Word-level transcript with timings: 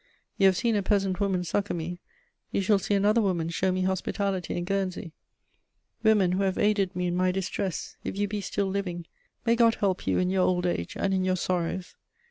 You 0.39 0.47
have 0.47 0.57
seen 0.57 0.75
a 0.75 0.81
peasant 0.81 1.19
woman 1.19 1.43
succour 1.43 1.75
me; 1.75 1.99
you 2.51 2.59
shall 2.61 2.79
see 2.79 2.95
another 2.95 3.21
woman 3.21 3.49
show 3.49 3.71
me 3.71 3.83
hospitality 3.83 4.55
in 4.55 4.63
Guernsey. 4.65 5.13
Women 6.01 6.31
who 6.31 6.41
have 6.41 6.57
aided 6.57 6.95
me 6.95 7.05
in 7.05 7.15
my 7.15 7.31
distress, 7.31 7.97
if 8.03 8.17
you 8.17 8.27
be 8.27 8.41
still 8.41 8.65
living, 8.65 9.05
may 9.45 9.55
God 9.55 9.75
help 9.75 10.07
you 10.07 10.17
in 10.17 10.31
your 10.31 10.41
old 10.47 10.65
age 10.65 10.97
and 10.97 11.13
in 11.13 11.23
your 11.23 11.37
sorrows! 11.37 11.93